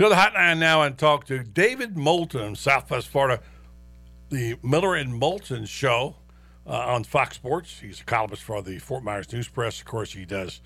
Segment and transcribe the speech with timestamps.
[0.00, 3.42] go to the hotline now and talk to David Moulton, Southwest Florida,
[4.30, 6.16] the Miller and Moulton show
[6.66, 7.80] uh, on Fox Sports.
[7.80, 9.78] He's a columnist for the Fort Myers News Press.
[9.78, 10.62] Of course, he does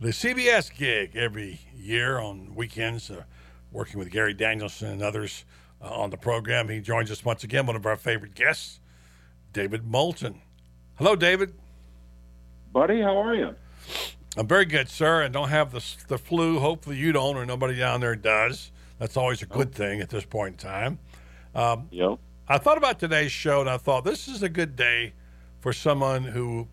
[0.00, 3.22] the CBS gig every year on weekends, uh,
[3.72, 5.46] working with Gary Danielson and others
[5.80, 6.68] uh, on the program.
[6.68, 8.80] He joins us once again, one of our favorite guests,
[9.54, 10.42] David Moulton.
[10.96, 11.54] Hello, David.
[12.70, 13.54] Buddy, how are you?
[14.36, 16.58] I'm very good, sir, and don't have the, the flu.
[16.58, 18.72] Hopefully, you don't, or nobody down there does.
[18.98, 20.98] That's always a good thing at this point in time.
[21.54, 22.18] Um, yep.
[22.48, 25.14] I thought about today's show, and I thought this is a good day
[25.60, 26.68] for someone who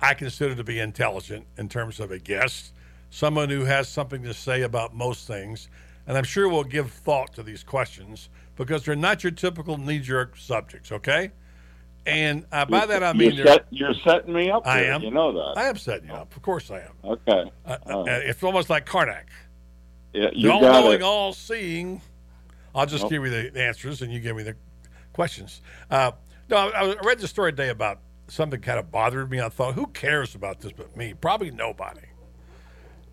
[0.00, 2.72] I consider to be intelligent in terms of a guest,
[3.10, 5.68] someone who has something to say about most things.
[6.06, 9.98] And I'm sure we'll give thought to these questions because they're not your typical knee
[9.98, 11.30] jerk subjects, okay?
[12.06, 14.66] And uh, by that I mean you're, set, you're setting me up.
[14.66, 15.02] I am.
[15.02, 15.60] You know that.
[15.60, 16.34] I am setting you up.
[16.34, 16.92] Of course I am.
[17.04, 17.50] Okay.
[17.66, 19.24] Uh, uh, it's almost like Karnak.
[20.12, 22.00] Yeah, you all knowing, all seeing.
[22.74, 23.10] I'll just nope.
[23.10, 24.56] give you the answers, and you give me the
[25.12, 25.60] questions.
[25.90, 26.12] Uh,
[26.48, 29.40] no, I, I, read the story today about something kind of bothered me.
[29.40, 31.14] I thought, who cares about this but me?
[31.14, 32.00] Probably nobody.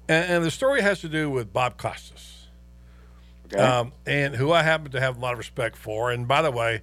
[0.07, 2.47] And, and the story has to do with Bob Costas,
[3.45, 3.61] okay.
[3.61, 6.11] um, and who I happen to have a lot of respect for.
[6.11, 6.81] And by the way,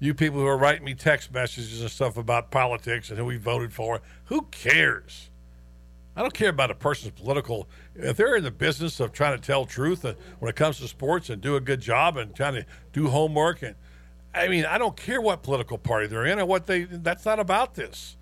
[0.00, 3.36] you people who are writing me text messages and stuff about politics and who we
[3.36, 5.30] voted for, who cares?
[6.14, 7.68] I don't care about a person's political.
[7.94, 10.88] If they're in the business of trying to tell truth uh, when it comes to
[10.88, 13.74] sports and do a good job and trying to do homework, and
[14.34, 16.84] I mean, I don't care what political party they're in or what they.
[16.84, 18.16] That's not about this.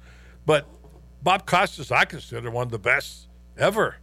[0.46, 0.68] But
[1.22, 3.96] Bob Costas, I consider one of the best ever,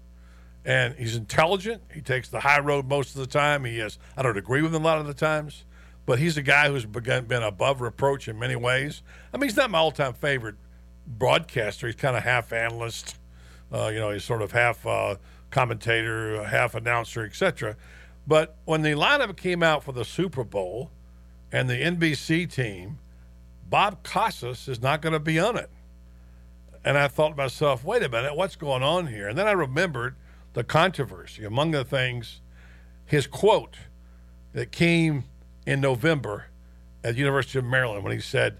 [0.65, 1.81] and he's intelligent.
[1.93, 3.63] He takes the high road most of the time.
[3.63, 3.99] He is.
[4.17, 5.65] I don't agree with him a lot of the times,
[6.05, 9.01] but he's a guy who's begun, been above reproach in many ways.
[9.33, 10.55] I mean, he's not my all-time favorite
[11.07, 11.87] broadcaster.
[11.87, 13.16] He's kind of half analyst
[13.71, 15.15] uh, you know, he's sort of half uh,
[15.51, 17.75] commentator, half announcer, etc.
[18.25, 20.91] But when the lineup came out for the Super Bowl
[21.51, 22.99] and the NBC team,
[23.69, 25.69] Bob Costas is not going to be on it.
[26.83, 29.27] And I thought to myself, wait a minute, what's going on here?
[29.27, 30.15] And then I remembered
[30.53, 31.43] the controversy.
[31.43, 32.41] Among the things,
[33.05, 33.75] his quote
[34.53, 35.25] that came
[35.65, 36.45] in November
[37.03, 38.57] at the University of Maryland when he said,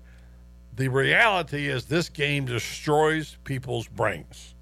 [0.75, 4.55] The reality is this game destroys people's brains.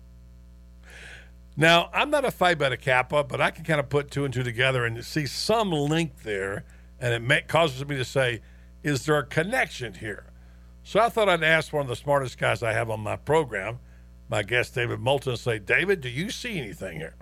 [1.57, 4.33] Now, I'm not a Phi Beta Kappa, but I can kind of put two and
[4.33, 6.65] two together and see some link there,
[6.99, 8.41] and it may, causes me to say,
[8.83, 10.25] is there a connection here?
[10.83, 13.79] So I thought I'd ask one of the smartest guys I have on my program,
[14.29, 17.15] my guest David Moulton, say, David, do you see anything here?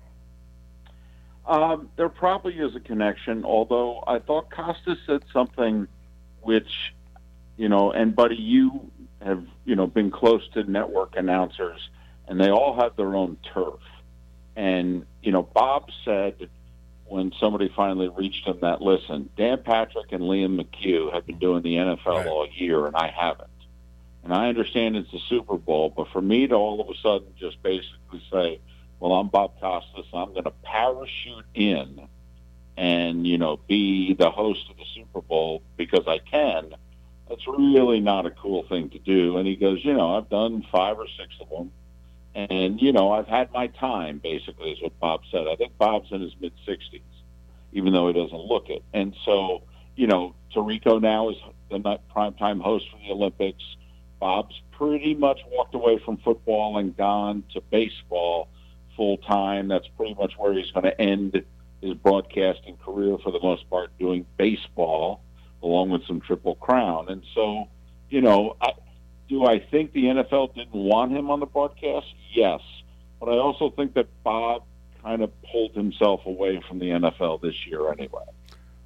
[1.46, 5.88] Um, there probably is a connection, although I thought Costa said something
[6.42, 6.94] which,
[7.58, 8.90] you know, and buddy, you
[9.22, 11.80] have, you know, been close to network announcers,
[12.28, 13.80] and they all have their own turf.
[14.56, 16.50] And, you know, Bob said
[17.06, 21.64] when somebody finally reached him that, listen, Dan Patrick and Liam McHugh have been doing
[21.64, 22.28] the NFL right.
[22.28, 23.50] all year, and I haven't.
[24.24, 27.28] And I understand it's the Super Bowl, but for me to all of a sudden
[27.38, 28.60] just basically say,
[29.00, 32.08] well, I'm Bob Costas, I'm going to parachute in
[32.78, 36.74] and, you know, be the host of the Super Bowl because I can,
[37.28, 39.38] that's really not a cool thing to do.
[39.38, 41.72] And he goes, you know, I've done five or six of them
[42.36, 45.48] and, you know, I've had my time, basically, is what Bob said.
[45.48, 47.02] I think Bob's in his mid 60s,
[47.74, 48.84] even though he doesn't look it.
[48.94, 49.64] And so,
[49.96, 51.38] you know, Tirico now is
[51.70, 51.80] the
[52.16, 53.64] primetime host for the Olympics.
[54.20, 58.50] Bob's pretty much walked away from football and gone to baseball
[58.96, 59.68] full time.
[59.68, 61.44] That's pretty much where he's going to end
[61.82, 65.22] his broadcasting career for the most part, doing baseball
[65.62, 67.10] along with some Triple Crown.
[67.10, 67.68] And so,
[68.10, 68.72] you know, I,
[69.30, 72.08] do I think the NFL didn't want him on the broadcast?
[72.34, 72.62] Yes.
[73.20, 74.64] But I also think that Bob
[75.02, 78.24] kind of pulled himself away from the NFL this year anyway.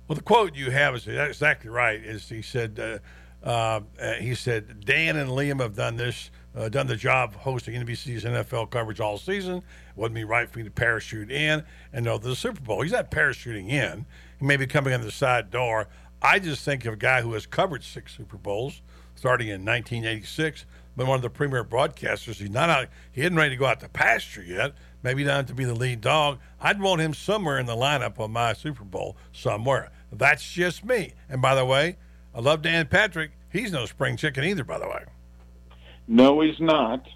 [0.08, 2.02] Well, the quote you have is exactly right.
[2.02, 3.00] Is he said uh,
[3.48, 3.82] uh,
[4.20, 8.70] he said Dan and Liam have done this, uh, done the job hosting NBC's NFL
[8.70, 9.58] coverage all season.
[9.58, 9.64] It
[9.96, 11.64] wouldn't be right for me to parachute in
[11.94, 12.82] and know the Super Bowl.
[12.82, 14.06] He's not parachuting in.
[14.40, 15.88] He may be coming in the side door.
[16.22, 18.82] I just think of a guy who has covered six Super Bowls
[19.18, 20.66] starting in 1986.
[20.96, 22.36] Been one of the premier broadcasters.
[22.36, 22.88] He's not out.
[23.12, 24.74] He isn't ready to go out to pasture yet.
[25.04, 26.40] Maybe not to be the lead dog.
[26.60, 29.92] I'd want him somewhere in the lineup of my Super Bowl somewhere.
[30.12, 31.14] That's just me.
[31.30, 31.98] And by the way,
[32.34, 33.32] I love Dan Patrick.
[33.50, 34.64] He's no spring chicken either.
[34.64, 35.04] By the way.
[36.08, 37.08] No, he's not.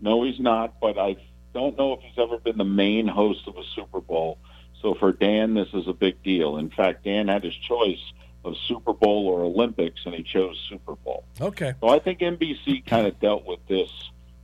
[0.00, 0.78] No, he's not.
[0.80, 1.16] But I
[1.54, 4.38] don't know if he's ever been the main host of a Super Bowl.
[4.82, 6.56] So for Dan, this is a big deal.
[6.56, 8.00] In fact, Dan had his choice
[8.44, 11.24] of Super Bowl or Olympics, and he chose Super Bowl.
[11.40, 11.74] Okay.
[11.80, 13.90] So I think NBC kind of dealt with this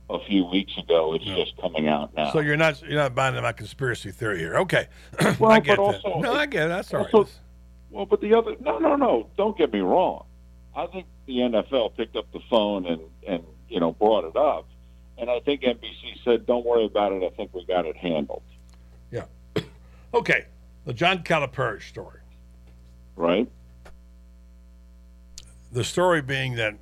[0.09, 1.13] a few weeks ago.
[1.15, 1.35] It's No.
[1.35, 2.31] just coming out now.
[2.31, 4.57] So you're not you're not buying my conspiracy theory here.
[4.59, 4.87] Okay,
[5.39, 6.21] Well, I get but also- that.
[6.21, 6.69] No, I get it.
[6.69, 7.31] That's all also- right.
[7.89, 9.29] Well, but the other no, no, no.
[9.37, 10.25] Don't get me wrong.
[10.75, 14.67] I think the NFL picked up the phone and and you know brought it up,
[15.17, 17.23] and I think NBC said, "Don't worry about it.
[17.23, 18.43] I think we got it handled."
[19.11, 19.23] Yeah.
[20.13, 20.45] okay,
[20.85, 22.19] the John Calipari story.
[23.15, 23.49] Right?
[25.71, 26.75] The story being that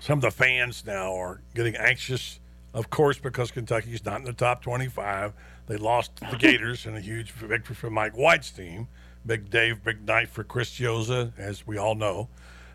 [0.00, 2.40] some of the fans now are getting anxious,
[2.74, 5.32] of course, because Kentucky's not in the top 25.
[5.66, 8.88] They lost to the Gators in a huge victory for Mike White's team.
[9.26, 12.28] Big Dave, big night for Chris Chiozza, as we all know.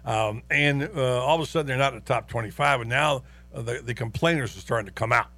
[0.06, 3.24] Um, and uh, all of a sudden, they're not in the top 25, and now
[3.54, 5.30] uh, the, the complainers are starting to come out.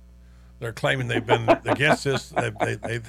[0.59, 2.29] They're claiming they've been against this.
[2.29, 2.99] They, they, they,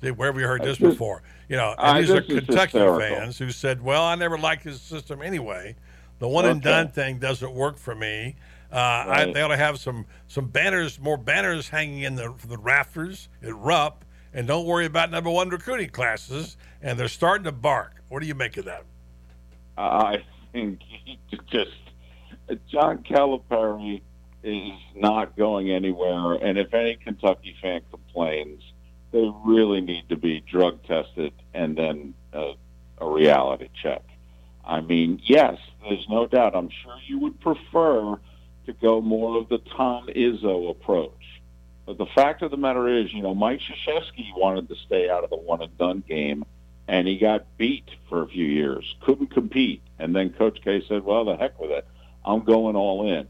[0.00, 1.22] they, where have we heard this before?
[1.48, 4.80] You know, and Uh, these are Kentucky fans who said, "Well, I never liked his
[4.80, 5.76] system anyway.
[6.18, 8.36] The one and done thing doesn't work for me.
[8.70, 12.58] Uh, I, they ought to have some some banners, more banners hanging in the the
[12.58, 14.04] rafters at Rupp,
[14.34, 18.02] and don't worry about number one recruiting classes." And they're starting to bark.
[18.08, 18.84] What do you make of that?
[19.76, 20.22] I
[20.52, 21.18] think he
[21.50, 21.70] just
[22.70, 24.02] John Calipari
[24.42, 28.62] is not going anywhere, and if any Kentucky fan complains,
[29.12, 32.52] they really need to be drug tested and then uh,
[32.98, 34.02] a reality check.
[34.64, 36.54] I mean, yes, there's no doubt.
[36.54, 38.18] I'm sure you would prefer
[38.66, 41.12] to go more of the Tom Izzo approach.
[41.86, 45.24] But the fact of the matter is, you know, Mike Krzyzewski wanted to stay out
[45.24, 46.44] of the one and done game,
[46.86, 49.82] and he got beat for a few years, couldn't compete.
[49.98, 51.86] And then Coach K said, well, the heck with it.
[52.24, 53.26] I'm going all in.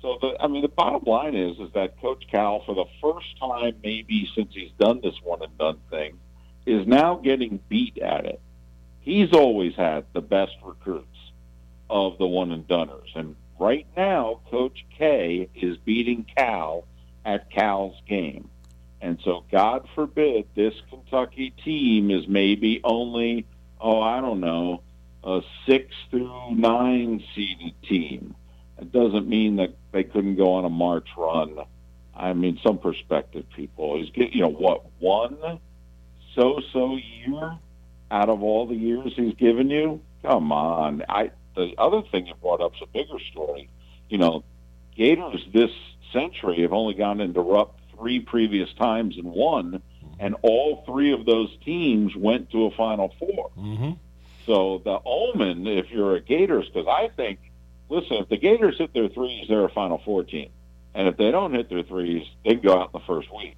[0.00, 3.38] So, the, I mean, the bottom line is, is that Coach Cal, for the first
[3.38, 6.18] time maybe since he's done this one and done thing,
[6.66, 8.40] is now getting beat at it.
[9.00, 11.06] He's always had the best recruits
[11.90, 16.84] of the one and doneers, And right now, Coach K is beating Cal
[17.24, 18.50] at Cal's game.
[19.00, 23.46] And so, God forbid, this Kentucky team is maybe only,
[23.80, 24.82] oh, I don't know,
[25.24, 28.34] a six through nine seeded team.
[28.80, 31.58] It doesn't mean that they couldn't go on a March run.
[32.14, 33.98] I mean, some perspective, people.
[33.98, 35.60] He's get, you know what one
[36.34, 37.58] so-so year
[38.10, 40.00] out of all the years he's given you.
[40.22, 41.30] Come on, I.
[41.54, 43.68] The other thing you brought up is a bigger story.
[44.08, 44.44] You know,
[44.96, 45.70] Gators this
[46.12, 49.82] century have only gone into Rupp three previous times and won,
[50.20, 53.50] and all three of those teams went to a Final Four.
[53.56, 53.92] Mm-hmm.
[54.46, 57.38] So the omen, if you're a Gators, because I think,
[57.88, 60.50] listen, if the Gators hit their threes, they're a Final Four team,
[60.94, 63.56] and if they don't hit their threes, they can go out in the first week.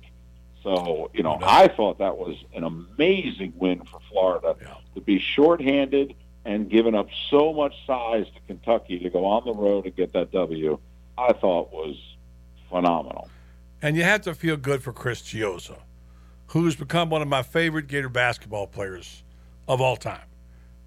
[0.62, 4.74] So you know, I thought that was an amazing win for Florida Yeah.
[4.94, 9.54] to be shorthanded and giving up so much size to Kentucky to go on the
[9.54, 10.78] road and get that W.
[11.18, 11.96] I thought was
[12.68, 13.28] phenomenal.
[13.82, 15.78] And you have to feel good for Chris Chiozza,
[16.48, 19.22] who's become one of my favorite Gator basketball players
[19.68, 20.20] of all time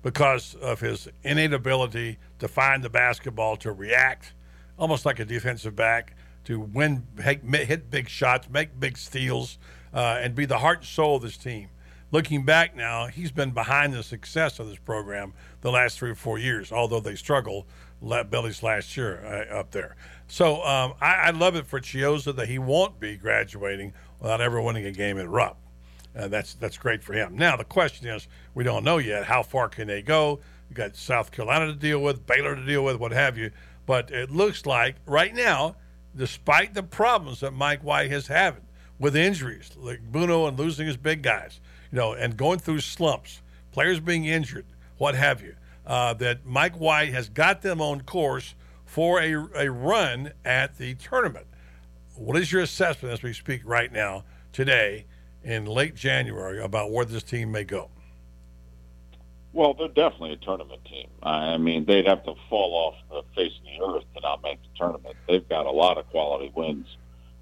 [0.04, 4.34] because of his innate ability to find the basketball, to react
[4.78, 9.58] almost like a defensive back, to win, hit big shots, make big steals,
[9.94, 11.70] uh, and be the heart and soul of this team.
[12.12, 16.16] Looking back now, he's been behind the success of this program the last three or
[16.16, 17.66] four years, although they struggled
[18.30, 19.96] Billy's last year uh, up there.
[20.28, 24.62] So um, I, I love it for Chiozza that he won't be graduating without ever
[24.62, 25.58] winning a game at Rupp.
[26.16, 27.36] Uh, that's that's great for him.
[27.36, 30.40] Now the question is, we don't know yet how far can they go.
[30.70, 33.52] You got South Carolina to deal with, Baylor to deal with, what have you.
[33.86, 35.76] But it looks like right now,
[36.16, 38.64] despite the problems that Mike White has having
[39.00, 41.60] with injuries, like Bruno and losing his big guys,
[41.92, 43.42] you know, and going through slumps,
[43.72, 44.66] players being injured,
[44.98, 45.56] what have you,
[45.86, 48.56] uh, that Mike White has got them on course
[48.86, 51.48] for a, a run at the tournament.
[52.16, 55.06] What is your assessment as we speak right now, today,
[55.44, 57.90] in late January, about where this team may go?
[59.54, 61.10] Well, they're definitely a tournament team.
[61.22, 64.60] I mean, they'd have to fall off the face of the earth to not make
[64.64, 65.16] the tournament.
[65.28, 66.88] They've got a lot of quality wins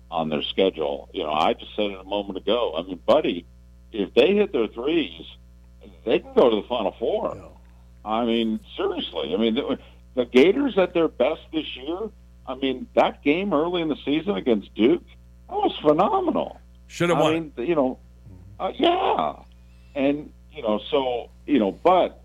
[0.10, 1.10] on their schedule.
[1.14, 2.76] You know, I just said it a moment ago.
[2.78, 3.46] I mean, buddy,
[3.94, 5.26] if they hit their threes,
[6.04, 7.38] they can go to the Final Four.
[8.04, 9.34] I mean, seriously.
[9.34, 9.80] I mean, the,
[10.16, 12.10] the Gators at their best this year.
[12.46, 15.06] I mean, that game early in the season against Duke,
[15.48, 16.60] that was phenomenal.
[16.92, 17.34] Should have I won.
[17.34, 18.00] mean, you know,
[18.60, 19.36] uh, yeah,
[19.96, 22.22] and you know, so you know, but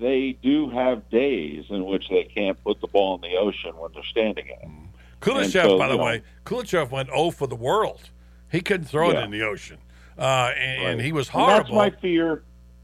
[0.00, 3.92] they do have days in which they can't put the ball in the ocean when
[3.94, 4.68] they're standing in it.
[5.20, 8.10] Koulechov, so, by the know- way, Koulechov went 0 for the world.
[8.50, 9.78] He couldn't throw it in the ocean,
[10.18, 12.42] uh, and, and he was And that's my fear,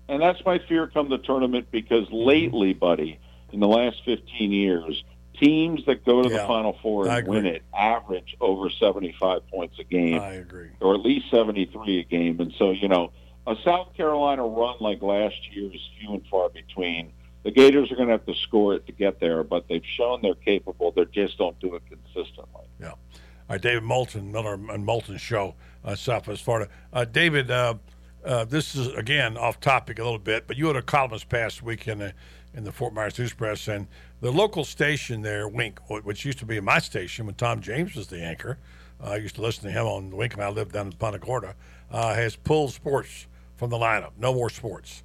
[0.08, 3.18] and that's my fear come the tournament because lately, buddy,
[3.52, 5.02] in the last 15 years,
[5.40, 9.76] teams that go to Yeah, the Final Four and win it average over 75 points
[9.78, 10.70] a game, I agree.
[10.80, 12.40] or at least 73 a game.
[12.40, 13.12] And so, you know,
[13.46, 17.12] a South Carolina run like last year is few and far between.
[17.44, 20.20] The Gators are going to have to score it to get there, but they've shown
[20.22, 20.92] they're capable.
[20.92, 22.66] They just don't do it consistently.
[22.80, 22.90] Yeah.
[22.90, 22.98] All
[23.54, 26.68] right, David Moulton, Miller and Moulton Show, uh, Southwest Florida.
[26.92, 27.74] Uh, David, uh,
[28.28, 31.24] uh, this is again off topic a little bit, but you had a column this
[31.24, 32.12] past week in the,
[32.52, 33.86] in the Fort Myers News Press, and
[34.20, 38.08] the local station there, Wink, which used to be my station when Tom James was
[38.08, 38.58] the anchor,
[39.02, 41.18] uh, I used to listen to him on Wink when I lived down in Punta
[41.18, 41.54] Gorda,
[41.90, 44.10] uh, has pulled sports from the lineup.
[44.18, 45.02] No more sports.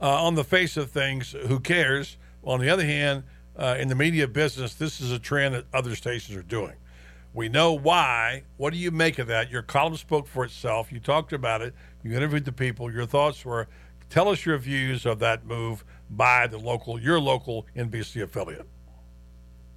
[0.00, 2.16] Uh, on the face of things, who cares?
[2.44, 3.24] On the other hand,
[3.56, 6.74] uh, in the media business, this is a trend that other stations are doing.
[7.34, 8.44] We know why.
[8.58, 9.50] What do you make of that?
[9.50, 10.92] Your column spoke for itself.
[10.92, 11.74] You talked about it.
[12.02, 12.92] You interviewed the people.
[12.92, 13.68] Your thoughts were.
[14.10, 18.66] Tell us your views of that move by the local, your local NBC affiliate.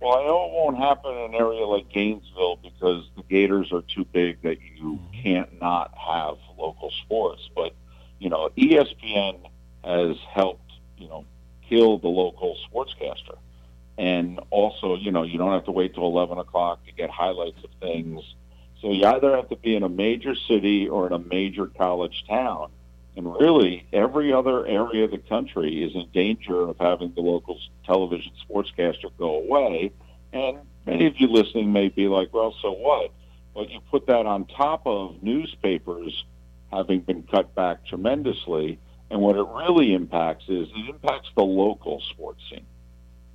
[0.02, 3.82] Well, I know it won't happen in an area like Gainesville because the Gators are
[3.84, 5.22] too big that you mm-hmm.
[5.24, 7.50] can't not have local sports.
[7.56, 7.74] But,
[8.20, 9.40] you know, ESPN
[9.86, 11.24] has helped, you know,
[11.70, 13.38] kill the local sportscaster.
[13.98, 17.64] And also, you know, you don't have to wait till 11 o'clock to get highlights
[17.64, 18.22] of things.
[18.82, 22.25] So you either have to be in a major city or in a major college
[22.28, 22.72] town.
[23.16, 27.58] And really, every other area of the country is in danger of having the local
[27.86, 29.92] television sportscaster go away.
[30.34, 33.12] And many of you listening may be like, well, so what?
[33.54, 36.25] But you put that on top of newspapers
[36.72, 38.80] having been cut back tremendously.
[39.10, 42.66] And what it really impacts is it impacts the local sports scene.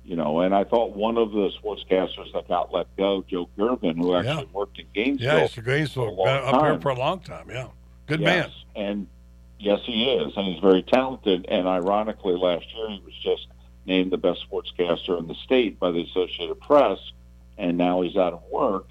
[0.03, 3.97] You know, and I thought one of the sportscasters that got let go, Joe Gervin,
[3.97, 6.71] who actually worked in Gainesville, Yeah, it's a Gainesville, for a long been up here
[6.71, 6.81] time.
[6.81, 7.49] for a long time.
[7.49, 7.67] Yeah,
[8.07, 8.49] good yes.
[8.75, 8.85] man.
[8.87, 9.07] And
[9.59, 11.45] yes, he is, and he's very talented.
[11.49, 13.47] And ironically, last year he was just
[13.85, 16.99] named the best sportscaster in the state by the Associated Press,
[17.57, 18.87] and now he's out of work.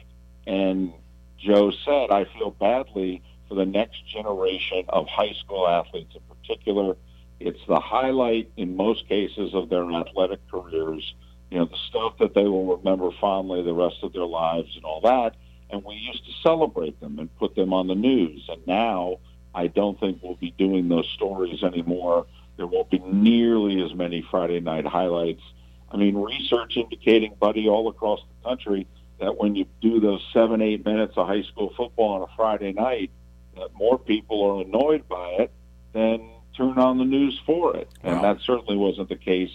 [0.46, 0.92] And
[1.38, 6.96] Joe said, "I feel badly for the next generation of high school athletes in particular.
[7.40, 11.14] It's the highlight in most cases of their athletic careers.
[11.50, 14.84] You know, the stuff that they will remember fondly the rest of their lives and
[14.84, 15.34] all that."
[15.70, 18.48] And we used to celebrate them and put them on the news.
[18.48, 19.16] And now
[19.54, 22.26] I don't think we'll be doing those stories anymore.
[22.56, 25.42] There won't be nearly as many Friday night highlights.
[25.90, 28.86] I mean, research indicating, buddy, all across the country
[29.18, 32.72] that when you do those seven, eight minutes of high school football on a Friday
[32.72, 33.10] night,
[33.56, 35.50] that more people are annoyed by it
[35.92, 36.30] than
[36.60, 37.88] turn on the news for it.
[38.02, 38.22] And Wow.
[38.22, 39.50] that certainly wasn't the case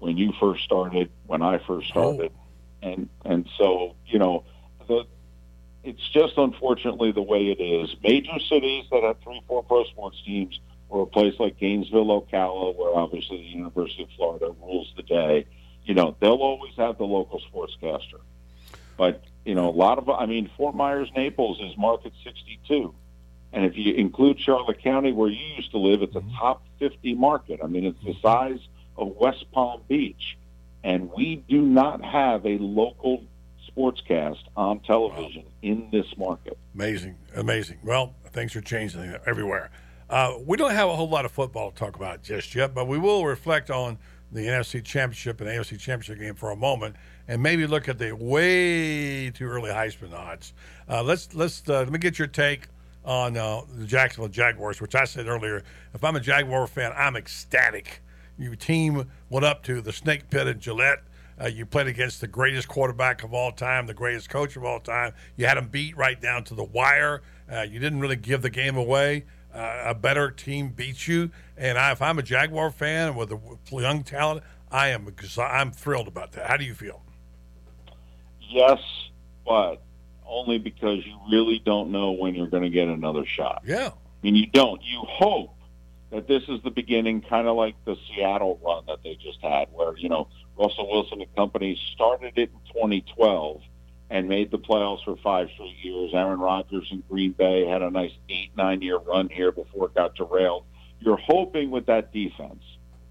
[0.00, 2.12] when you first started, when I first oh.
[2.14, 2.32] started.
[2.82, 4.44] And and so, you know,
[4.88, 5.04] the
[5.84, 7.94] it's just unfortunately the way it is.
[8.02, 12.74] Major cities that have three, four pro sports teams, or a place like Gainesville, Ocala,
[12.74, 15.46] where obviously the University of Florida rules the day,
[15.84, 18.20] you know, they'll always have the local sportscaster.
[18.96, 22.94] But you know, a lot of I mean, Fort Myers, Naples is market 62,
[23.52, 27.14] and if you include Charlotte County, where you used to live, it's a top 50
[27.14, 27.60] market.
[27.62, 28.60] I mean, it's the size
[28.96, 30.38] of West Palm Beach,
[30.84, 33.24] and we do not have a local
[33.68, 36.56] sportscast on television in this market.
[36.74, 37.78] Amazing, amazing.
[37.82, 39.70] Well, things are changing everywhere.
[40.08, 42.86] Uh, we don't have a whole lot of football to talk about just yet, but
[42.86, 43.98] we will reflect on
[44.32, 48.12] the NFC Championship and AFC Championship game for a moment, and maybe look at the
[48.12, 50.52] way too early Heisman odds.
[50.88, 52.68] Uh, let's let's uh, let me get your take
[53.04, 55.62] on uh, the Jacksonville Jaguars, which I said earlier.
[55.94, 58.02] If I'm a Jaguar fan, I'm ecstatic.
[58.38, 61.02] Your team went up to the Snake Pit in Gillette.
[61.40, 64.78] Uh, you played against the greatest quarterback of all time, the greatest coach of all
[64.78, 65.12] time.
[65.36, 67.22] You had them beat right down to the wire.
[67.50, 69.24] Uh, you didn't really give the game away.
[69.54, 71.30] Uh, a better team beats you.
[71.56, 73.40] And I, if I'm a Jaguar fan with a
[73.70, 76.46] young talent, I am I'm thrilled about that.
[76.46, 77.02] How do you feel?
[78.48, 78.78] Yes,
[79.44, 79.82] but
[80.30, 83.62] only because you really don't know when you're going to get another shot.
[83.64, 83.88] Yeah.
[83.88, 84.82] I mean, you don't.
[84.82, 85.54] You hope
[86.10, 89.68] that this is the beginning, kind of like the Seattle run that they just had,
[89.72, 93.62] where, you know, Russell Wilson and company started it in 2012
[94.10, 96.10] and made the playoffs for five straight years.
[96.12, 99.94] Aaron Rodgers in Green Bay had a nice eight, nine year run here before it
[99.94, 100.64] got derailed.
[100.98, 102.62] You're hoping with that defense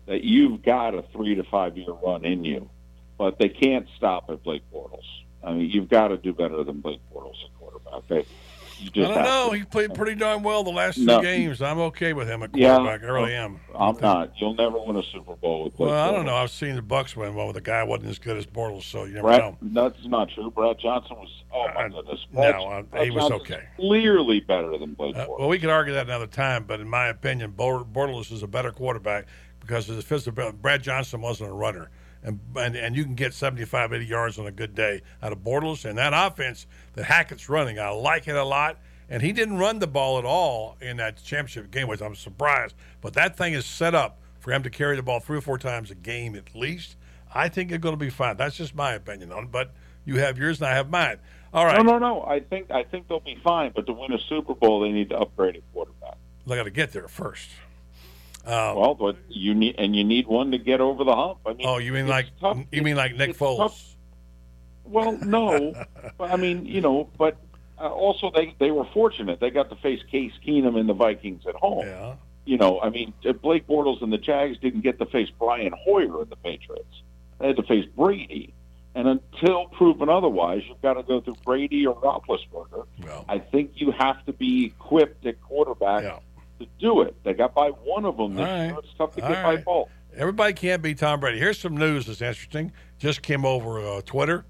[0.05, 2.69] that you've got a three to five year run in you,
[3.17, 5.05] but they can't stop at Blake Bortles.
[5.43, 8.08] I mean, you've got to do better than Blake Bortles at quarterback.
[8.08, 8.25] They,
[8.79, 9.50] you just I don't know.
[9.51, 9.58] to.
[9.58, 11.22] He played pretty darn well the last two No.
[11.22, 11.62] games.
[11.62, 12.77] I'm okay with him at Yeah.
[12.77, 13.03] quarterback.
[13.03, 13.60] I really am.
[13.75, 14.31] I'm not.
[14.38, 16.25] You'll never win a Super Bowl with Blake Well, I don't Bortles.
[16.27, 16.36] know.
[16.36, 19.03] I've seen the Bucs win one with a guy wasn't as good as Bortles, so
[19.05, 19.58] you never Brad, know.
[19.62, 20.50] that's not true.
[20.51, 21.29] Brad Johnson was.
[21.53, 22.25] Oh my Uh, goodness.
[22.31, 23.63] no, Brad, uh, Brad he was Johnson's okay.
[23.77, 27.08] Clearly better than Blake Uh, well, we could argue that another time, but in my
[27.08, 29.25] opinion, Bor- Bortles is a better quarterback
[29.60, 30.51] because of his physical.
[30.53, 31.89] Brad Johnson wasn't a runner,
[32.23, 35.39] and, and, and you can get 75, 80 yards on a good day out of
[35.39, 35.85] Bortles.
[35.85, 38.77] And that offense that Hackett's running, I like it a lot.
[39.09, 42.75] And he didn't run the ball at all in that championship game, which I'm surprised.
[43.01, 45.57] But that thing is set up for him to carry the ball three or four
[45.57, 46.95] times a game at least.
[47.33, 48.38] I think it's going to be fine.
[48.38, 49.51] That's just my opinion on it.
[49.51, 49.71] But
[50.05, 51.17] you have yours and I have mine.
[51.53, 51.83] All right.
[51.83, 52.23] No, no, no.
[52.23, 53.71] I think I think they'll be fine.
[53.73, 56.17] But to win a Super Bowl, they need to upgrade a quarterback.
[56.45, 57.49] They got to get there first.
[58.46, 61.39] Um, well, but you need and you need one to get over the hump.
[61.46, 62.58] I mean, oh, you mean like tough.
[62.72, 63.58] you mean like Nick Foles?
[63.58, 63.96] Tough.
[64.86, 65.74] Well, no,
[66.17, 67.38] but I mean, you know, but
[67.79, 69.39] uh, also they they were fortunate.
[69.39, 71.86] They got to face Case Keenum and the Vikings at home.
[71.86, 72.15] Yeah.
[72.46, 76.22] You know, I mean, Blake Bortles and the Jags didn't get to face Brian Hoyer
[76.22, 77.03] and the Patriots.
[77.39, 78.53] They had to face Brady.
[78.96, 82.88] And until proven otherwise, you've got to go through Brady or Roethlisberger.
[83.03, 86.19] Well, I think you have to be equipped at quarterback yeah.
[86.60, 87.16] To do it.
[87.24, 88.75] They got by one of them right.
[88.78, 89.58] It's tough to All get right.
[89.58, 89.89] by both.
[90.16, 91.39] Everybody can't be Tom Brady.
[91.39, 92.72] Here's some news that's interesting.
[92.98, 94.46] Just came over uh, Twitter.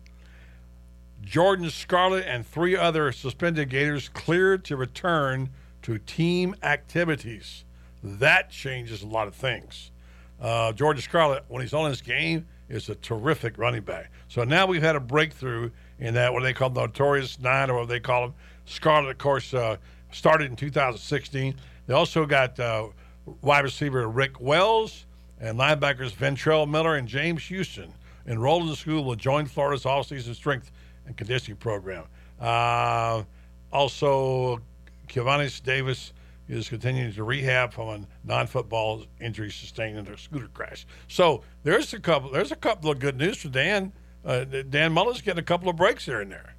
[1.22, 5.50] Jordan Scarlett and three other suspended Gators cleared to return
[5.84, 7.66] to team activities.
[8.02, 9.92] That changes a lot of things.
[10.40, 14.12] Uh, Jordan Scarlett, when he's on his game, is a terrific running back.
[14.30, 17.80] So now we've had a breakthrough in that what they call the notorious nine, or
[17.80, 18.34] what they call them.
[18.66, 19.78] Scarlett, of course, uh,
[20.12, 21.56] started in 2016.
[21.90, 22.90] They also got uh,
[23.42, 25.08] wide receiver Rick Wells
[25.40, 27.92] and linebackers Ventrell Miller and James Houston
[28.28, 30.70] enrolled in the school will join Florida's all-season strength
[31.08, 32.04] and conditioning program.
[32.40, 33.24] Uh,
[33.74, 34.62] also,
[35.08, 36.14] Keivonnis Davis
[36.48, 40.86] is continuing to rehab from a non-football injury sustained in a scooter crash.
[41.08, 42.30] So there's a couple.
[42.30, 43.94] There's a couple of good news for Dan.
[44.24, 46.54] Uh, Dan Mullen's getting a couple of breaks here and there.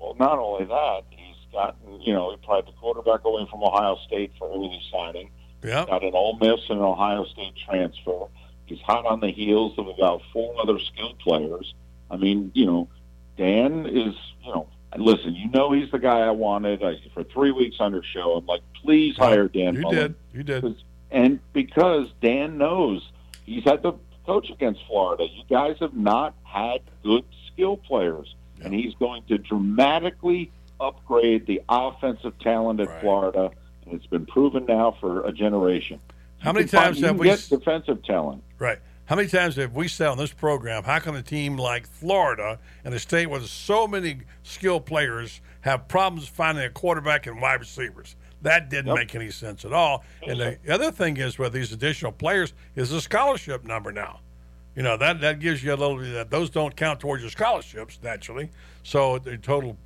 [0.00, 1.04] Well, not only that,
[1.52, 5.30] gotten you know he tried the quarterback away from Ohio State for early signing.
[5.62, 8.26] Yeah, got an Ole Miss and an Ohio State transfer.
[8.66, 11.74] He's hot on the heels of about four other skilled players.
[12.10, 12.88] I mean, you know,
[13.36, 17.50] Dan is you know listen, you know he's the guy I wanted I, for three
[17.52, 18.32] weeks on your show.
[18.34, 19.74] I'm like, please hire Dan.
[19.76, 19.96] You Mullen.
[19.96, 20.14] did.
[20.34, 20.82] You did.
[21.10, 23.10] And because Dan knows
[23.44, 23.94] he's had to
[24.26, 28.66] coach against Florida, you guys have not had good skill players, Yeah.
[28.66, 30.50] and he's going to dramatically
[30.82, 33.00] upgrade the offensive talent at Right.
[33.00, 33.50] Florida,
[33.86, 36.00] and it's been proven now for a generation.
[36.38, 38.42] How many find- times you have we get defensive talent?
[38.58, 38.78] Right.
[39.06, 42.58] How many times have we said on this program, how can a team like Florida,
[42.84, 47.60] in a state with so many skilled players, have problems finding a quarterback and wide
[47.60, 48.16] receivers?
[48.42, 48.96] That didn't Yep.
[48.96, 50.04] make any sense at all.
[50.26, 54.20] And the other thing is with these additional players is the scholarship number now.
[54.74, 57.30] You know, that, that gives you a little bit that those don't count towards your
[57.30, 58.50] scholarships, naturally.
[58.82, 59.76] So the total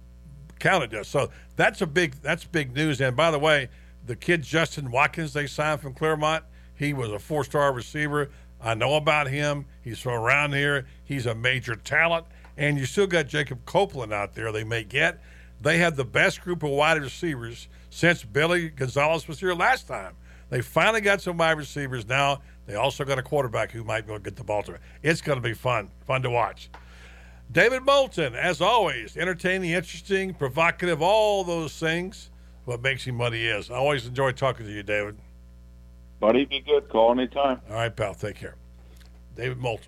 [0.58, 1.08] does.
[1.08, 3.00] So that's a big that's big news.
[3.00, 3.68] And by the way,
[4.04, 8.30] the kid Justin Watkins they signed from Clermont, he was a four star receiver.
[8.60, 9.66] I know about him.
[9.82, 10.86] He's from around here.
[11.04, 12.26] He's a major talent.
[12.56, 15.20] And you still got Jacob Copeland out there they may get.
[15.60, 20.14] They have the best group of wide receivers since Billy Gonzalez was here last time.
[20.48, 22.40] They finally got some wide receivers now.
[22.66, 24.80] They also got a quarterback who might be able to get the ball to it.
[25.02, 26.70] It's going to be fun, fun to watch.
[27.50, 32.30] David Moulton, as always, entertaining, interesting, provocative, all those things.
[32.64, 33.70] What makes him what he is.
[33.70, 35.16] I always enjoy talking to you, David.
[36.18, 36.88] Buddy, be good.
[36.88, 37.60] Call anytime.
[37.70, 38.14] All right, pal.
[38.14, 38.56] Take care.
[39.36, 39.86] David Moulton.